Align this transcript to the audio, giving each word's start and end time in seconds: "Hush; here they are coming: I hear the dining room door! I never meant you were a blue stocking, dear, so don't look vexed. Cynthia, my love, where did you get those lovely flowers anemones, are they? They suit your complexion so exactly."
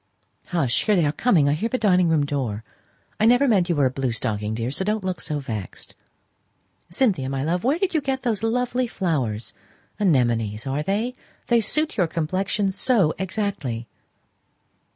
"Hush; 0.47 0.85
here 0.85 0.95
they 0.95 1.05
are 1.05 1.11
coming: 1.11 1.47
I 1.47 1.53
hear 1.53 1.69
the 1.69 1.77
dining 1.77 2.09
room 2.09 2.25
door! 2.25 2.63
I 3.19 3.27
never 3.27 3.47
meant 3.47 3.69
you 3.69 3.75
were 3.75 3.85
a 3.85 3.91
blue 3.91 4.11
stocking, 4.11 4.55
dear, 4.55 4.71
so 4.71 4.83
don't 4.83 5.03
look 5.03 5.21
vexed. 5.21 5.93
Cynthia, 6.89 7.29
my 7.29 7.43
love, 7.43 7.63
where 7.63 7.77
did 7.77 7.93
you 7.93 8.01
get 8.01 8.23
those 8.23 8.41
lovely 8.41 8.87
flowers 8.87 9.53
anemones, 9.99 10.65
are 10.65 10.81
they? 10.81 11.13
They 11.49 11.61
suit 11.61 11.97
your 11.97 12.07
complexion 12.07 12.71
so 12.71 13.13
exactly." 13.19 13.87